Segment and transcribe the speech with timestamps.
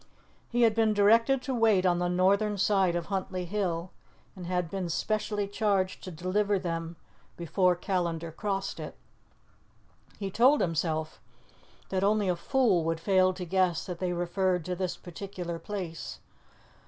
[0.49, 3.91] He had been directed to wait on the northern side of Huntly Hill,
[4.35, 6.95] and had been specially charged to deliver them
[7.37, 8.95] before Callandar crossed it.
[10.17, 11.21] He told himself
[11.89, 16.19] that only a fool would fail to guess that they referred to this particular place.